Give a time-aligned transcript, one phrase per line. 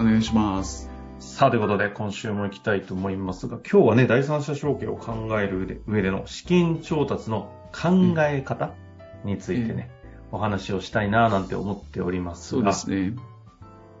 [0.00, 0.90] お願いします。
[1.18, 8.72] さあ、ということで、今週も行きたいと思いますが、今日はね、第三者承継を考える上での資金調達の考え方
[9.24, 9.90] についてね、
[10.32, 13.14] お話をしたいなぁなんて思っておりますそうが、ですね。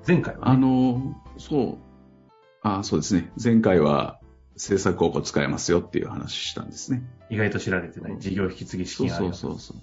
[0.06, 1.78] 前回は、あね、の、そう。
[2.62, 3.30] あそうですね。
[3.42, 4.20] 前回は
[4.54, 7.02] 政策を使えますよっていう話したんですね。
[7.28, 9.76] 意外と知られてない事業引き継ぎ資そうそ金ありますうそうそう。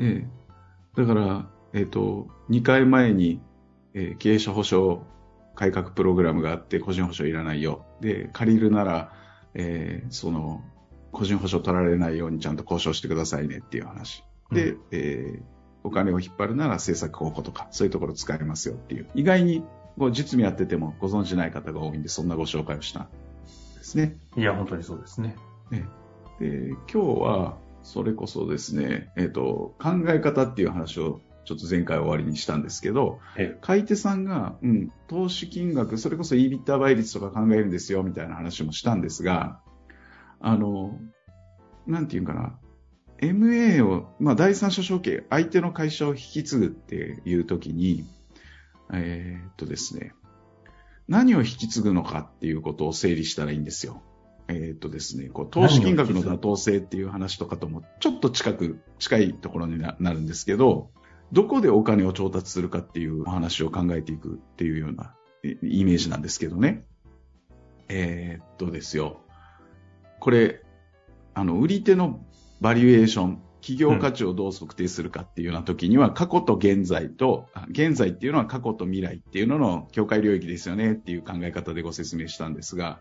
[0.00, 1.00] ええ。
[1.00, 3.40] だから、えっ、と、2回前に、
[3.94, 5.02] えー経営者保証
[5.56, 7.84] 改革プログラムがあって、個人保証いらないよ。
[8.00, 9.12] で、借りるなら、
[9.54, 10.62] えーその、
[11.10, 14.22] 個人保証取られないようにちゃんと交渉してくださいねっていう話。
[14.52, 19.08] で、うえーお金を引っ張るなら政策方法とか、そういうところ使えますよっていう。
[19.14, 19.62] 意外に、
[19.96, 23.08] こう実務やっててもご存知ない方が多いんで、そんなご紹介をしたん
[23.76, 24.16] ですね。
[24.36, 25.36] いや、本当にそうですね。
[26.40, 39.60] で、今日は、それこそですね、えっ、と、考え方っていう話をちょっと前回終わりにしたんですけど、え買い手さんが、うん、投資金額、それこそ EBITDA 倍率とか考えるんですよ、みたいな話もしたんですが、
[40.40, 40.98] あの、
[41.86, 42.58] なんていうかな、
[43.20, 48.04] MA を、まあ、第三者承継、相手の会社を引き継ぐっていう時に、
[48.92, 50.14] えーっとですね、
[51.08, 54.02] 何を引き継ぐのかっていうことを整理したらいいんですよ。
[54.48, 60.90] えーっとですね、こう投資金額の妥当性っていう話とかともちょっと近く、近いところにななるんですけど、
[61.32, 66.84] どこでお金を調達するかっていうお話を考えていくっていうようなえイメージなんですけどね。
[67.88, 69.20] えーっとですよ。
[70.18, 70.62] これ、
[71.34, 72.24] あの、売り手の
[72.60, 83.00] バリュエーション、企業価値をどう測定するかっていうような時には、過去と現在と、あ現在っていうのは過去と未来っていうのの境界領域ですよねっていう考え方でご説明したんですが、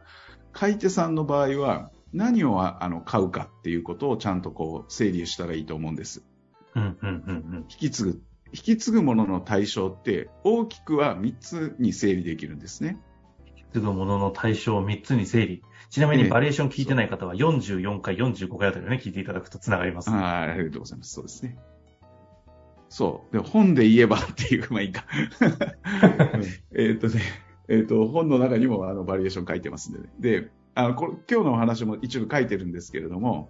[0.51, 6.23] 買い手さんの場合は、何をああの買うかっていうことをちゃんとこう整理したらいいと思うんです。
[6.75, 8.21] うん、うん、うん、引き継ぐ。
[8.53, 12.97] 引き継ぐものの対象って大きくは3つに整理できるんですね。
[13.73, 15.63] すぐものの対象を3つに整理。
[15.89, 20.09] ちなみええにバリエーション聞いてない方は44回、45回あたりをね、聞いていただくと繋がります。
[20.09, 21.13] ああありがとうございます。
[21.13, 21.57] そうですね。
[22.87, 23.35] そう。
[23.35, 25.05] で、本で言えばっていう、まあいいか。
[26.73, 27.21] えっとね、
[27.67, 30.05] えっ、と、本の中にもあのバリエーション書いてますんでね。
[30.19, 33.49] で、あのこれ今日のお話も一部書いてるんですけれども、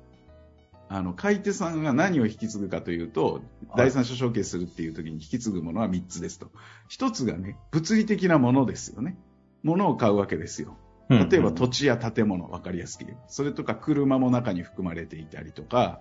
[0.88, 3.44] あの、買い手さんが何を引き継ぐかというと、はい
[3.78, 6.50] 第三者承継するっていう時に引き継ぐものは3つですと。
[6.92, 9.18] 1つがね、物理的なものですよね。
[9.64, 10.78] 物を買うわけですよ。
[11.10, 13.28] うん例えば土地や建物、わかりやすく言えば。
[13.28, 16.00] それとか車も中に含まれていたりとか、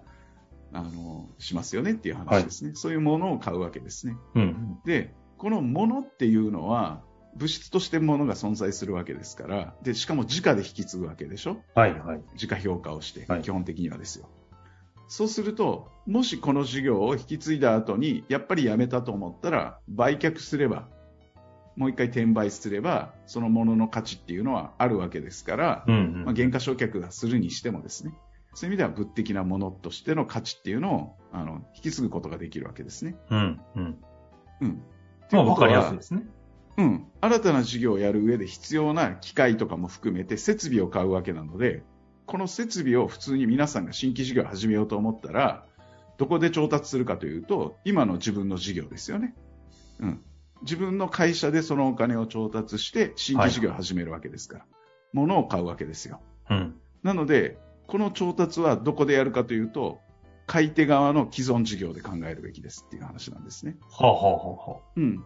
[0.73, 2.73] あの、しますよねっていう話ですね。
[2.75, 4.17] そういうものを買うわけですね。
[4.35, 4.79] うん。
[4.85, 7.03] で、このものっていうのは、
[7.37, 11.57] 物質としてものが存在するわけですから、で、しかも直で引き継ぐわけでしょ？
[11.75, 12.21] はい、はい。
[12.35, 14.29] 自家評価をして、はい基本的にはですよ。
[15.17, 20.89] そうすると、もしこの事業を引き継いだ後に、やっぱりやめたと思ったら、売却すれば、
[21.77, 26.25] もう一回転売すれば、そのものの価値っていうのはあるわけですから、うん、うん。
[26.25, 28.13] まあ、減価償却がするにしてもですね、
[28.55, 33.15] そういう意味では物的なものとしての価値っていうのを、あの、引き継ぐことができるわけですね。
[33.31, 33.99] うん、うん。
[34.63, 34.83] うん。
[35.31, 36.25] まあ、わかりやすいですね。
[36.77, 37.07] うん。
[37.21, 41.85] 新たな事業をやる上で必要な機械とかも含めて設備を買うわけなので、
[42.27, 45.67] この設備を普通に皆さんが新規事業を始めようと思ったら、
[46.17, 49.35] どこで調達するかというと、今の自分の事業ですよね。
[50.01, 50.21] うん。
[50.63, 54.65] 自分の会社でそのお金を調達して新規事業を始めるわけですから。
[55.13, 56.21] 物を買うわけですよ。
[56.51, 56.75] うん。
[57.03, 60.01] なので、この調達はどこでやるかというと、
[60.47, 63.77] 買い手側の既存事業で考えるべきですっていう話なんですね。
[63.91, 64.39] はあ、はあ、は
[64.69, 65.25] あ、はうん。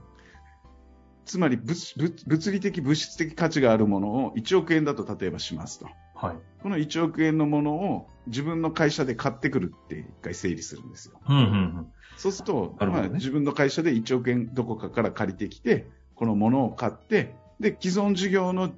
[1.24, 5.88] つまり物理的、物質的価値があるものを1億円だと例えばしますと。
[6.20, 6.26] あ。
[6.26, 6.36] はい。
[6.62, 11.20] この1億円のものを自分の会社で買ってくるって一回整理するんですよ。
[11.28, 11.86] うん、うん、うん。
[12.16, 18.72] そうすると、なるねまあ、自分の会社で1億円どこかから借りてきて、このものを買って、で、既存事業の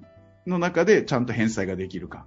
[0.47, 2.27] の中でちゃんと返済ができるか。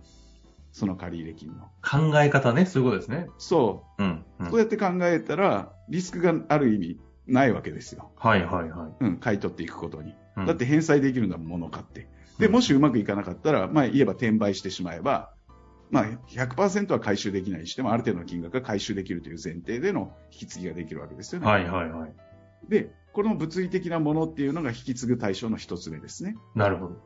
[0.71, 1.69] その借入金の。
[1.83, 3.27] 考え方ね、そういうことですね。
[3.37, 4.03] そう。
[4.03, 4.25] うん。
[4.39, 8.11] うんそうやって考えたら、リスクがある意味ないわけですよ。
[8.17, 8.91] はい、はい、はい。
[8.99, 10.15] うん、買い取っていくことに。
[10.35, 12.07] うんだって返済できるんだもん、物を買って。
[12.39, 15.33] で、もしうまくいかなかったら、まあ言えば転売してしまえば、
[15.91, 21.47] まあ100%は回収できないにしても、ある程度の金額が回収できるという前提での引き継ぎができるわけですよね。
[21.47, 22.13] はい、はい、はい。
[22.67, 26.35] で、この物理的なものっていうのが引き継ぐ対象の一つ目ですね。
[26.55, 26.97] なるほど。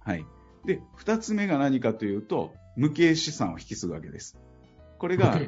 [0.00, 0.26] はい。
[0.64, 4.38] で、二つ目が何かというと、無形資産を引き継ぐわけです。
[4.98, 5.38] これが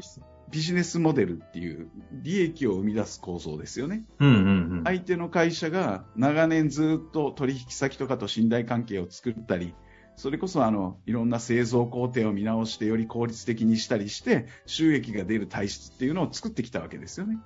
[0.51, 4.05] ビジネスモデルっていう利益を生み出す構造ですよね。
[4.19, 4.41] うんうんう
[4.81, 4.85] ん。
[4.85, 9.75] 相手の会社が長年ずっと取引先とかと信頼関係を作ったり、
[10.17, 17.39] それこそあのいろんな製造工程を見直してより効率的にしたりして収益が出る体質っていうのを作ってきたわけですよね。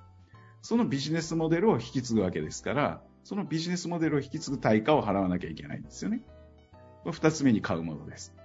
[0.61, 6.21] そのビジネスモデルを引き継ぐわけですから、そのビジネスモデルを引き継ぐ対価を払わなきゃいけないんですよね。
[7.03, 8.35] これ二つ目に買うものです。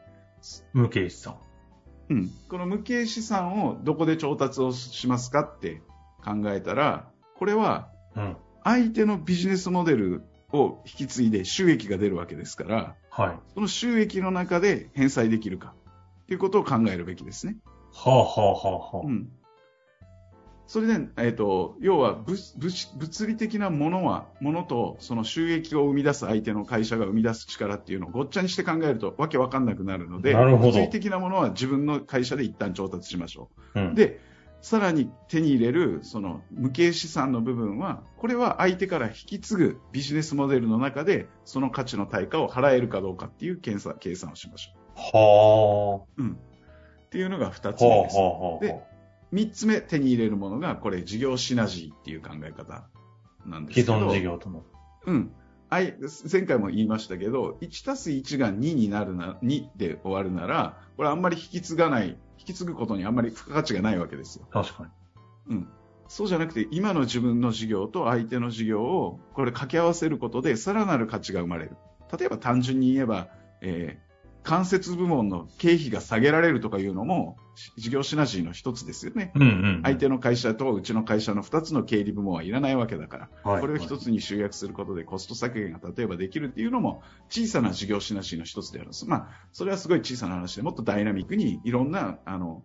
[0.73, 1.37] 無形資産。
[2.11, 2.31] うん。
[2.49, 5.83] この無形資産をどこで調達をしますかって
[6.25, 7.09] 考えたら、
[7.39, 8.37] これはうん。
[8.63, 10.23] 相手のビジネスモデル
[10.53, 13.39] を引き継いで収益が出るわけですから、はい。
[13.55, 15.75] その収益の中で返済できるか
[16.27, 17.57] ということを考えるべきですね。
[17.93, 19.07] はあはあはあはあ。
[19.07, 19.29] うん。
[20.67, 33.81] それで、えっ、と、要は物物物理的なものは、ものとその収益を生み出す相手の会社が生み出す力っていうのをごっちゃにして考えるとわけわかんなくなるので、なるほど物理的なものは自分の会社で一旦調達しましょう。
[33.81, 33.95] うん。
[33.95, 34.21] で、
[34.63, 46.23] さらに手に入れる、その無形資産の部分は、これは相手から引き継ぐビジネスモデルの中で、その価値の対価を払えるかどうかっていう検査計算をしましょはう。
[46.23, 46.33] うん。
[46.33, 47.75] っていうのが二あ。
[47.75, 48.17] つ目です。
[48.17, 48.65] はあはあはあ。
[48.65, 48.94] で
[49.35, 52.89] 三つ目手に入れるものが、これ事業シナジーっていう考え方
[53.45, 53.95] なんですけど。
[53.95, 54.63] 既存事業との。
[55.07, 55.33] うん。
[55.71, 55.97] あい
[56.31, 64.47] 前回も言いましたけど、1たす1が2になるな、2で終わるなら、これあんまり引き継がない、引き継ぐことにあんまり付加価値がないわけですよ。
[64.53, 64.85] 確か
[65.49, 65.57] に。
[65.57, 65.69] うん。
[66.07, 71.77] そうじゃなくて、今の自分の事業と相手の事業を、これ掛け合わせることで、さらなる価値が生まれる。
[72.17, 73.29] 例えば単純に言えば、
[73.61, 74.04] えー
[74.45, 79.33] 間接部門の経費が下げられるとかいうのも、し事業シナジーの一つですよね。
[79.35, 79.81] うんうん。
[79.83, 89.09] 相手の会社とうちの会社の2つの経理部門はいらないわけだから、はいこれを1つに集約することでコスト削減が例えばできるっていうのも小さな事業シナジーの一つであるんです。
[89.09, 92.65] まあ、それはすごい小さな話でもっとダイナミックにいろんな、あの、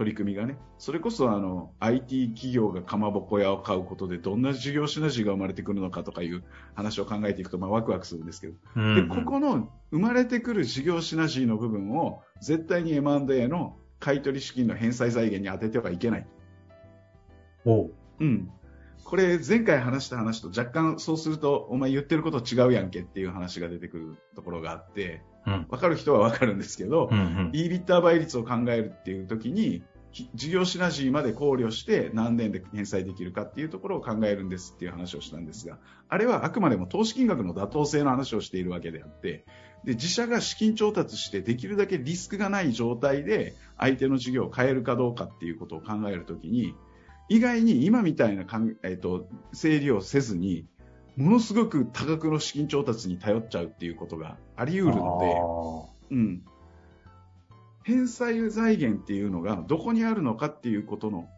[0.00, 6.42] 取り組みがね、それこそあの、IT 企業がかまぼこ屋を買うことでどんな事業シナジーが生まれてくるのかとかいう
[6.74, 16.26] 話を考えていくと、まあワクワクするんですけど、うんで、ここの生まれてくる事業シナジーの部分を絶対に M&A の買取資金の返済財源に当ててはいけない。
[17.66, 18.50] おううん。
[19.04, 25.66] これ前回話した話と若干そうするとお前言ってること違うやんけっていう話が出てくるところがあって、うん。
[25.68, 27.50] わかる人はわかるんですけど、うんうん。
[27.52, 29.82] EBITDA 倍率を考えるっていう時に、き
[30.12, 35.78] 事業シナジーまで考慮して何年で返済できるかっていうところを考えるんですっていう話をしたんですが、
[36.08, 39.44] あれはあくまでも投資金額の妥当性の話をしているわけであって、
[39.84, 46.74] で、自社が資金調達してできるだけリスクがない状態で相手の事業を変えるかどうかっていうことを考えるときに、
[47.28, 50.66] 意外に今みたいなかん、えっと整理をせずに、
[51.16, 55.18] ものすごく多額の資金調達に頼っちゃうっていうことがあり得るの
[56.10, 56.42] で、うん。
[57.82, 61.28] 返済財源っていうのがどこにあるのかっていうことの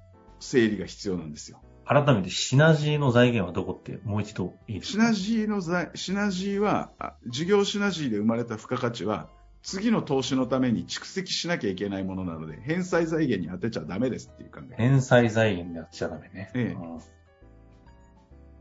[0.41, 1.61] 整理が必要なんですよ。
[1.85, 9.29] 改めてシナジーの財源はどこってもう一度いいですかシナジーの財、シナジーは、あ事業シナジーで生まれた付加価値は、
[9.62, 14.77] 次の投資のために蓄積しなきゃいけないものなので、返済財源に当てちゃダメですっていう考え。
[14.77, 16.50] 返済財源でやっちゃダメね。
[16.55, 17.00] ええうん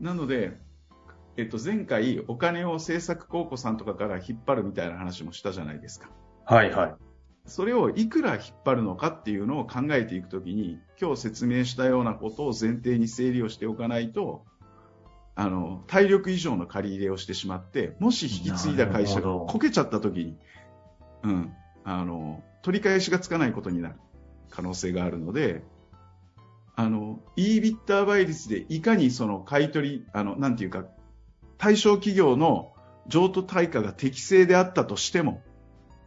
[0.00, 0.58] なので、
[1.36, 6.10] えっと、前回お金を政策高校さんとかから引っ張るみたいな話もしたじゃないですか。
[6.44, 6.94] はいはい。
[7.46, 14.44] それをいくら引っ張るのかっていうのを考えていくときに、今日説明したようなことを前提に整理をしておかないと、
[15.34, 20.36] あの、体力以上の借り入れをしてしまって、もし引き継いだ会社がこけちゃったときに、
[21.22, 21.52] うん、
[21.84, 23.96] あの、取り返しがつかないことになる
[24.50, 25.62] 可能性があるので、
[26.76, 30.84] あの、EBITDA 倍率でいかにその買い取り、あの、なんていうか、
[31.58, 32.72] 対象企業の
[33.08, 35.42] 譲渡対価が適正であったとしても、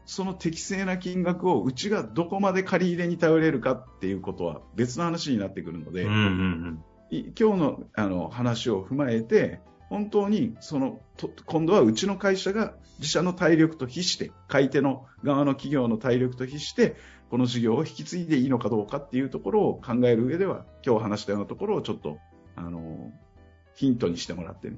[0.06, 9.60] その適正な金額をうちがどこまで借り入れに頼れるかっていうことは別の話になってくるので、うんうんい今日のあの話を踏まえて、
[9.90, 16.96] 本当にそのと今度はうちの会社が自社の体力と比して、買い手の側の企業の体力と比して、
[17.30, 22.18] この事業を引き継いでいいのかどうかっていうところを考える上では、今日話したようなところをちょっと
[22.56, 23.12] あの
[23.76, 24.72] ヒントにしてもらって、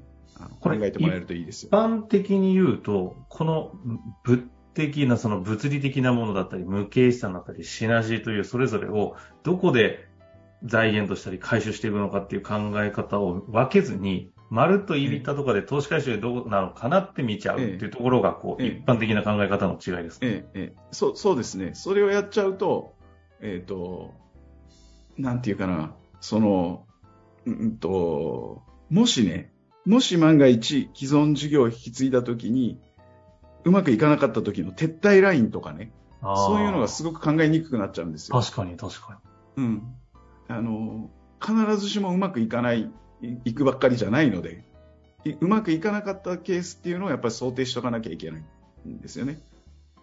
[0.59, 1.73] 考えてもらえるといいですよ一。
[1.73, 3.71] 般的に言うと、この
[4.25, 4.43] 物
[4.77, 10.07] 的な、その物理的なものだったり、無形資産だったり、シナジーというそれぞれをどこで
[10.63, 18.69] 財源としたり回収していくのかっていう考え方を分けずに、まるっと言いったとかで投資回収どうなのかなって見ちゃうっていうところが、こう、ええ。
[18.69, 21.71] 一般的な考え方の違いですか、ええ、ええ、そう、そうですね。
[21.73, 22.95] それをやっちゃうと、
[23.41, 24.13] えっ、と、
[25.17, 26.85] なんていうかな、その、
[27.45, 29.51] うんうんと、もしね、
[29.85, 32.79] もし万が一既存事業を引き継いだときに、
[33.67, 38.39] うまくいかなかった時の撤退ラインとかね、そういうのがすごく考えにくくなっちゃうんですよ。
[38.39, 39.19] 確かに確か
[39.57, 39.93] うん。
[40.47, 41.09] あの、
[41.41, 42.89] 必ずしもうまくいかない、
[43.21, 44.63] いいくばっかりじゃないので、
[45.25, 48.43] いうまくいかなかったケースっていうのをやっぱり想定しとかなきゃいけない
[48.87, 49.41] んですよね。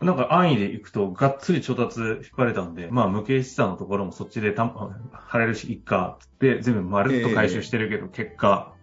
[0.02, 0.06] に。
[0.06, 8.74] なんか安易で行くと、がっつり調達引っ張れたんで、まあ無形資産のところもそっちでた払えるし、いっか、つって全部まるっと回収してるけど、結果、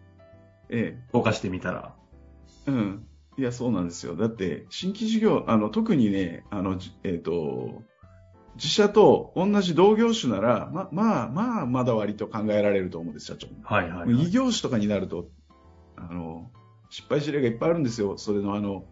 [0.70, 1.94] え動かしてみたら、
[2.68, 2.72] え。
[2.72, 3.08] うん。
[3.42, 4.16] いや、そうなんですよ。
[4.16, 7.82] だって、新規事業、あの、特にね、あの、じえっ、と、
[8.54, 13.48] 自社と同じ同業種なら、ま、まあ、まあ、まだ割と考えられると思うんです、社長。
[13.64, 14.28] はいはい、はい。
[14.28, 15.26] 異業種とかになると、
[15.96, 16.52] あの、
[16.92, 18.16] 失敗事例がいっぱいあるんですよ。
[18.20, 18.86] それのあの、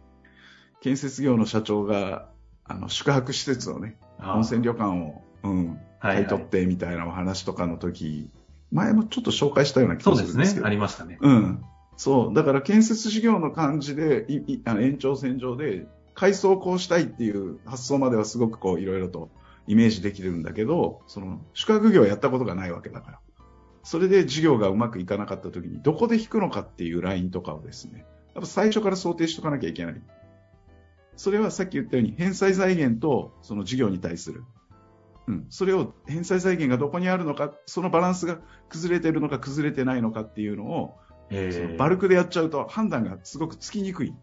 [0.82, 2.30] 建設業の社長が、
[2.66, 8.32] あの、宿泊施設をね、温泉旅館を、うん、はい買い取ってみたいなお話とかの時、
[8.72, 10.62] 前もちょっと紹介したような気そうですねがするんですけ。
[10.62, 10.66] ど。
[10.66, 11.20] ありましたね。
[11.22, 11.64] うん。
[12.00, 12.34] そう。
[12.34, 19.30] だから建設事業の感じで、いいあの延長線上で、階層をこうしたいっていう発想まではすごくこういろいろと
[19.68, 23.20] イメージできるんだけど、その宿泊業をやったことがないわけだから。
[23.84, 30.02] それで事業がうまくいかなかった時にどこで引くのかっていうラインとかをですね、やっぱ最初から想定しとかなきゃいけない。
[31.18, 34.46] それはさっき言ったように返済財源とその事業に対する。
[35.28, 35.46] うん。
[35.50, 38.40] それを返済財源がどこにあるのか、そのバランスが
[38.70, 40.98] 崩れてるのか崩れてないのかっていうのを、
[41.30, 44.14] そのバルクでやっちゃうと判断がすごくつきにくい。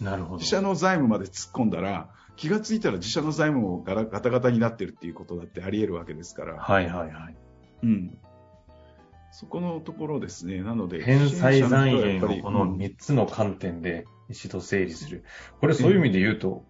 [0.00, 0.36] なるほど。
[0.36, 6.56] 自社の財務まで突っ込んだら、気がついたら自社の財務もガラガタガタになってるっていうことだってあり得るわけですから。
[6.56, 7.36] はいはいはい。
[7.82, 8.18] うん。
[9.32, 10.62] そこのところですね。
[10.62, 15.24] なので、返済財支援者の人はやっぱり源をこのうん3つの観点で一度整理する。
[15.60, 16.64] これそういう意味で言うと、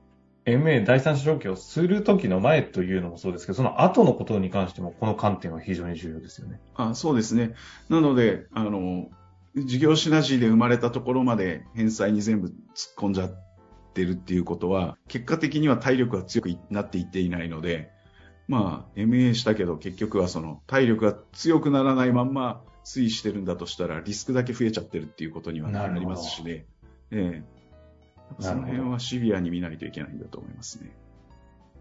[0.47, 6.61] MA 第三者承継をするときの前というのもそうですけど、その後のことに関してもこの観点は非常に重要ですよね。
[6.77, 7.55] あそうですね。
[7.89, 9.11] なので、あの、
[9.57, 12.55] 事業シナジーで生まれたところまで返済に全部突っ
[12.97, 13.31] 込んじゃっ
[13.95, 17.91] てるっていうことは、結果的には体力が強くなっていっていないので、
[18.49, 26.67] まあ、MA したけど結局はその体力が強くならないまんま推移してるんだとしたらリスクだけ増えちゃってるっていうことにはなりますしね。
[27.11, 27.57] ええ
[28.41, 30.91] その辺はシビアに見ないといけないんだと思いますね。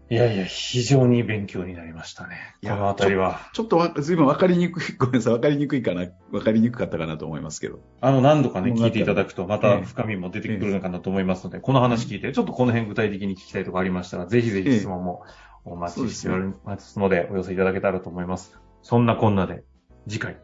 [0.08, 2.54] いやいや、非常に勉強になりましたね。
[2.62, 3.40] このあたりは。
[3.52, 7.80] ちょっとわずいぶん分かりにくい、 ごめんなさい、分かりにくいかな、分かりにくかったかなと思いますけど。
[8.00, 15.24] あの、何度かね、聞いていただくと、また深みも出てくるのかなと思いますので、この話聞いて、ちょっとこの辺具体的に聞きたいところありましたら、ぜひぜひ質問も
[15.64, 18.56] お待ちしておりますので、お寄せいただけたらと思います。
[18.82, 19.64] そんなこんなで、
[20.06, 20.36] 次回。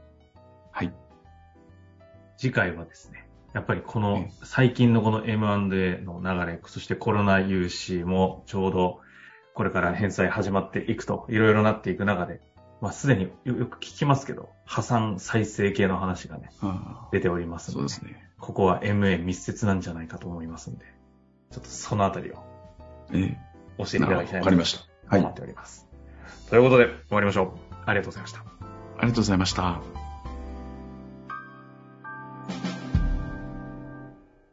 [0.73, 0.93] はい。
[2.37, 9.01] 次回はですね、やっぱりこのええ最近のこの M&A の流れ、そしてコロナ融資もちょうど
[9.55, 12.41] これから返済始まっていくと、いろいろなっていく中で、
[12.81, 16.51] まあすでによよく聞きますけど、破産再生系の話がね、
[17.13, 18.29] 出ておりますので、そうですね。
[18.39, 20.87] ここは MA 密接なんじゃないかと思いますので、
[21.51, 22.37] ちょっとそのあたりを
[23.13, 23.37] え
[23.79, 24.01] 教えてえ。
[24.01, 24.81] なるほどいただきたいわかりました。
[25.09, 25.21] はい。
[25.21, 25.87] と思っております。
[26.49, 27.75] ということで、終わりましょう。
[27.87, 28.41] ありがとうございました。
[28.41, 28.45] あ
[29.03, 30.02] りがとうございました。